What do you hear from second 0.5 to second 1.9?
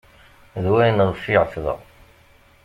D wayen ɣef̣ i ɛetbeɣ.